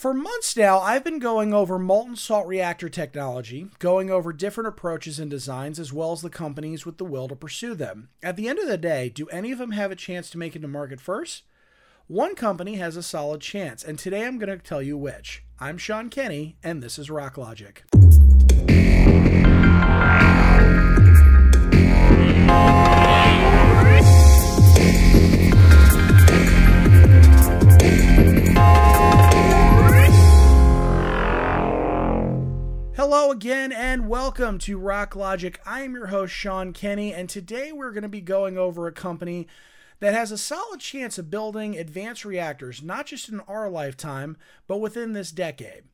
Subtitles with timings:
[0.00, 5.18] For months now, I've been going over molten salt reactor technology, going over different approaches
[5.18, 8.08] and designs, as well as the companies with the will to pursue them.
[8.22, 10.56] At the end of the day, do any of them have a chance to make
[10.56, 11.42] it to market first?
[12.06, 15.44] One company has a solid chance, and today I'm going to tell you which.
[15.58, 17.84] I'm Sean Kenny, and this is Rock Logic.
[33.30, 35.60] Again and welcome to Rock Logic.
[35.64, 38.92] I am your host Sean Kenny and today we're going to be going over a
[38.92, 39.46] company
[40.00, 44.78] that has a solid chance of building advanced reactors not just in our lifetime but
[44.78, 45.84] within this decade.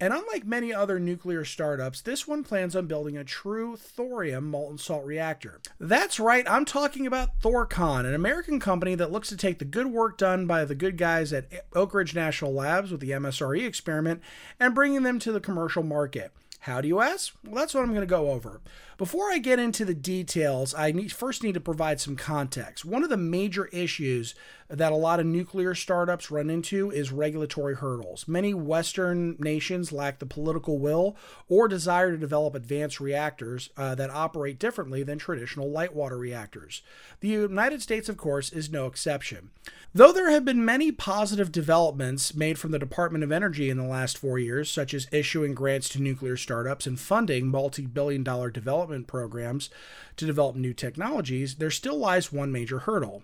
[0.00, 4.76] And unlike many other nuclear startups, this one plans on building a true thorium molten
[4.76, 5.60] salt reactor.
[5.78, 9.86] That's right, I'm talking about Thorcon, an American company that looks to take the good
[9.86, 14.20] work done by the good guys at Oak Ridge National Labs with the MSRE experiment
[14.58, 16.32] and bringing them to the commercial market.
[16.60, 17.34] How do you ask?
[17.44, 18.60] Well, that's what I'm going to go over.
[18.98, 22.84] Before I get into the details, I need, first need to provide some context.
[22.84, 24.34] One of the major issues
[24.68, 28.28] that a lot of nuclear startups run into is regulatory hurdles.
[28.28, 31.16] Many Western nations lack the political will
[31.48, 36.82] or desire to develop advanced reactors uh, that operate differently than traditional light water reactors.
[37.20, 39.50] The United States, of course, is no exception.
[39.92, 43.82] Though there have been many positive developments made from the Department of Energy in the
[43.82, 48.50] last four years, such as issuing grants to nuclear startups and funding multi billion dollar
[48.50, 49.70] development programs
[50.16, 53.22] to develop new technologies, there still lies one major hurdle.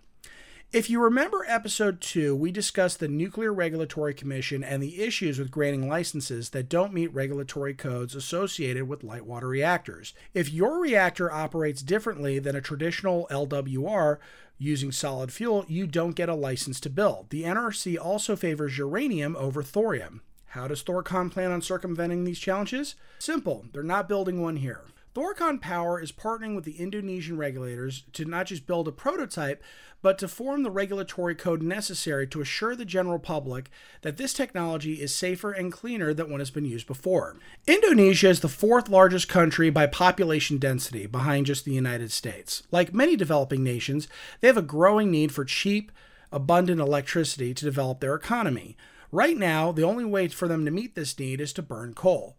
[0.73, 5.51] If you remember episode 2, we discussed the Nuclear Regulatory Commission and the issues with
[5.51, 10.15] granting licenses that don't meet regulatory codes associated with light water reactors.
[10.33, 14.19] If your reactor operates differently than a traditional LWR,
[14.57, 17.31] using solid fuel, you don't get a license to build.
[17.31, 20.21] The NRC also favors uranium over thorium.
[20.57, 22.95] How does Thorcon plan on circumventing these challenges?
[23.19, 24.81] Simple, they're not building one here.
[25.15, 29.63] Thorcon Power is partnering with the Indonesian regulators to not just build a prototype,
[30.01, 33.69] but to form the regulatory code necessary to assure the general public
[34.01, 37.37] that this technology is safer and cleaner than what has been used before.
[37.67, 42.63] Indonesia is the fourth largest country by population density, behind just the United States.
[42.71, 44.09] Like many developing nations,
[44.41, 45.93] they have a growing need for cheap,
[46.33, 48.75] abundant electricity to develop their economy.
[49.13, 52.37] Right now, the only way for them to meet this need is to burn coal.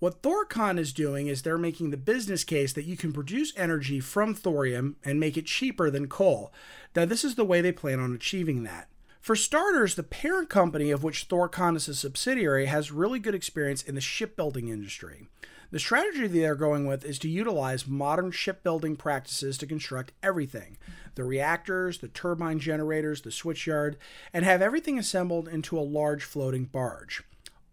[0.00, 4.00] What Thorcon is doing is they're making the business case that you can produce energy
[4.00, 6.52] from thorium and make it cheaper than coal.
[6.96, 8.88] Now, this is the way they plan on achieving that.
[9.20, 13.82] For starters, the parent company of which Thorcon is a subsidiary has really good experience
[13.82, 15.28] in the shipbuilding industry.
[15.72, 20.76] The strategy they're going with is to utilize modern shipbuilding practices to construct everything
[21.14, 23.96] the reactors, the turbine generators, the switchyard,
[24.32, 27.22] and have everything assembled into a large floating barge.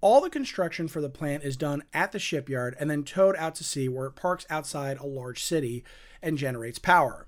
[0.02, 3.56] All the construction for the plant is done at the shipyard and then towed out
[3.56, 5.84] to sea where it parks outside a large city
[6.22, 7.27] and generates power.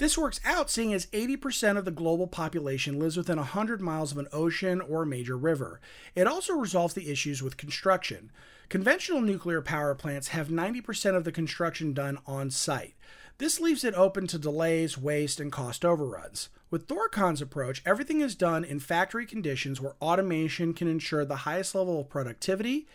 [0.00, 4.16] This works out seeing as 80% of the global population lives within 100 miles of
[4.16, 5.78] an ocean or a major river.
[6.14, 8.32] It also resolves the issues with construction.
[8.70, 12.94] Conventional nuclear power plants have 90% of the construction done on site.
[13.36, 16.48] This leaves it open to delays, waste, and cost overruns.
[16.70, 21.74] With Thorcon's approach, everything is done in factory conditions where automation can ensure the highest
[21.74, 22.86] level of productivity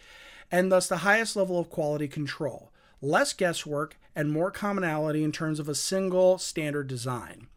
[0.52, 5.59] and thus the highest level of quality control, less guesswork, and more commonality in terms
[5.59, 7.47] of a single standard design.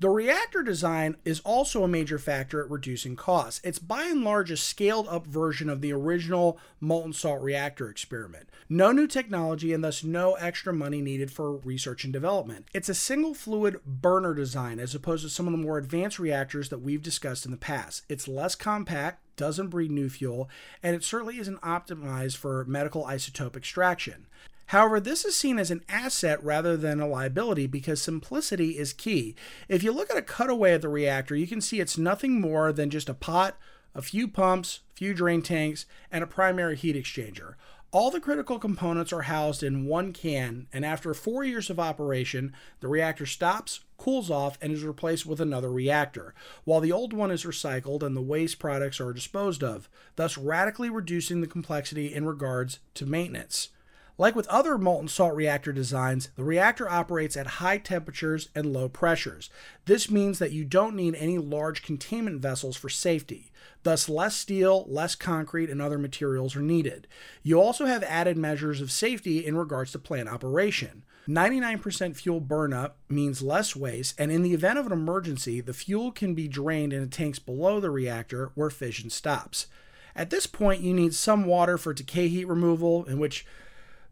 [0.00, 3.60] The reactor design is also a major factor at reducing costs.
[3.62, 8.50] It's by and large a scaled up version of the original molten salt reactor experiment.
[8.68, 12.66] No new technology and thus no extra money needed for research and development.
[12.74, 16.70] It's a single fluid burner design as opposed to some of the more advanced reactors
[16.70, 18.02] that we've discussed in the past.
[18.08, 20.50] It's less compact, doesn't breed new fuel,
[20.82, 24.26] and it certainly isn't optimized for medical isotope extraction.
[24.66, 29.34] However, this is seen as an asset rather than a liability because simplicity is key.
[29.68, 32.72] If you look at a cutaway of the reactor, you can see it's nothing more
[32.72, 33.56] than just a pot,
[33.94, 37.54] a few pumps, few drain tanks, and a primary heat exchanger.
[37.92, 42.52] All the critical components are housed in one can, and after four years of operation,
[42.80, 46.34] the reactor stops, cools off, and is replaced with another reactor,
[46.64, 50.90] while the old one is recycled and the waste products are disposed of, thus radically
[50.90, 53.68] reducing the complexity in regards to maintenance.
[54.16, 58.88] Like with other molten salt reactor designs, the reactor operates at high temperatures and low
[58.88, 59.50] pressures.
[59.86, 63.50] This means that you don't need any large containment vessels for safety.
[63.82, 67.08] Thus, less steel, less concrete, and other materials are needed.
[67.42, 71.04] You also have added measures of safety in regards to plant operation.
[71.28, 76.12] 99% fuel burnup means less waste, and in the event of an emergency, the fuel
[76.12, 79.66] can be drained into tanks below the reactor where fission stops.
[80.14, 83.44] At this point, you need some water for decay heat removal, in which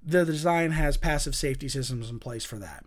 [0.04, 2.84] the design has passive safety systems in place for that.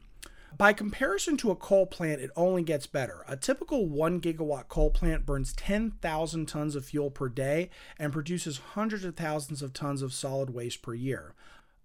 [0.57, 3.25] By comparison to a coal plant, it only gets better.
[3.27, 7.69] A typical 1 gigawatt coal plant burns 10,000 tons of fuel per day
[7.99, 11.33] and produces hundreds of thousands of tons of solid waste per year.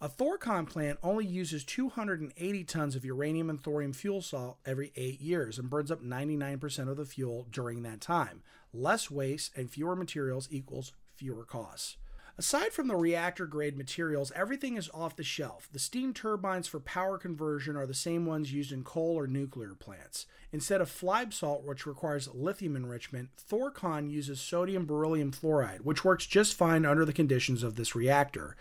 [0.01, 5.21] A Thorcon plant only uses 280 tons of uranium and thorium fuel salt every eight
[5.21, 8.43] years and burns up 99% of the fuel during that time.
[8.73, 11.97] Less waste and fewer materials equals fewer costs.
[12.41, 15.69] Aside from the reactor grade materials, everything is off the shelf.
[15.75, 19.75] The steam turbines for power conversion are the same ones used in coal or nuclear
[19.75, 20.25] plants.
[20.51, 26.25] Instead of flibe salt, which requires lithium enrichment, Thorcon uses sodium beryllium fluoride, which works
[26.25, 28.57] just fine under the conditions of this reactor.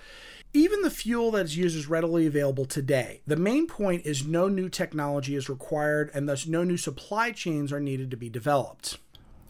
[0.52, 3.22] Even the fuel that is used is readily available today.
[3.26, 7.72] The main point is no new technology is required and thus no new supply chains
[7.72, 8.98] are needed to be developed.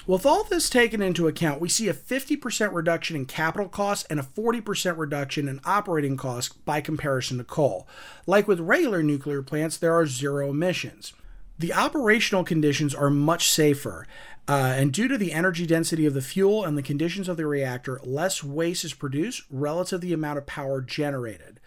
[0.09, 4.19] With all this taken into account, we see a 50% reduction in capital costs and
[4.19, 7.87] a 40% reduction in operating costs by comparison to coal.
[8.25, 11.13] Like with regular nuclear plants, there are zero emissions.
[11.59, 14.07] The operational conditions are much safer,
[14.47, 17.45] uh, and due to the energy density of the fuel and the conditions of the
[17.45, 21.59] reactor, less waste is produced relative to the amount of power generated.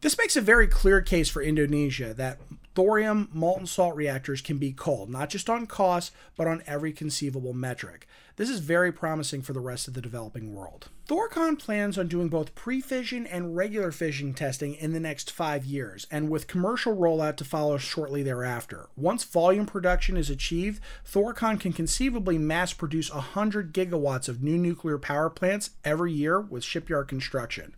[0.00, 2.38] This makes a very clear case for Indonesia that
[2.74, 7.52] thorium molten salt reactors can be coal, not just on cost, but on every conceivable
[7.52, 8.06] metric.
[8.36, 10.88] This is very promising for the rest of the developing world.
[11.06, 15.66] Thorcon plans on doing both pre fission and regular fission testing in the next five
[15.66, 18.88] years, and with commercial rollout to follow shortly thereafter.
[18.96, 24.98] Once volume production is achieved, Thorcon can conceivably mass produce 100 gigawatts of new nuclear
[24.98, 27.74] power plants every year with shipyard construction.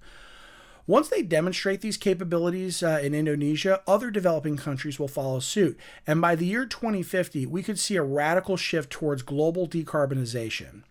[0.86, 5.78] Once they demonstrate these capabilities uh, in Indonesia, other developing countries will follow suit.
[6.06, 10.82] And by the year 2050, we could see a radical shift towards global decarbonization.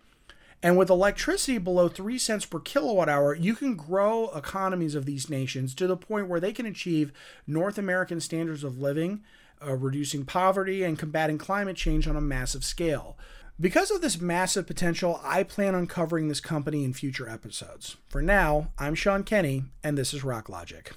[0.63, 5.29] And with electricity below 3 cents per kilowatt hour, you can grow economies of these
[5.29, 7.11] nations to the point where they can achieve
[7.45, 9.21] North American standards of living,
[9.63, 13.17] uh, reducing poverty, and combating climate change on a massive scale.
[13.63, 17.95] Because of this massive potential, I plan on covering this company in future episodes.
[18.09, 20.91] For now, I'm Sean Kenny, and this is Rock Logic.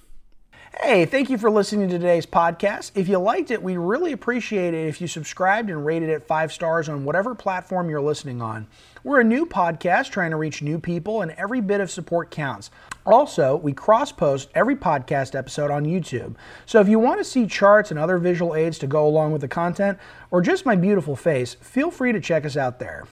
[0.81, 2.91] Hey, thank you for listening to today's podcast.
[2.97, 6.53] If you liked it, we really appreciate it if you subscribed and rated it five
[6.53, 8.67] stars on whatever platform you're listening on.
[9.07, 12.73] We're a new podcast trying to reach new people, and every bit of support counts.
[13.07, 16.35] Also, we cross post every podcast episode on YouTube.
[16.65, 19.43] So if you want to see charts and other visual aids to go along with
[19.43, 19.97] the content,
[20.33, 23.07] or just my beautiful face, feel free to check us out there.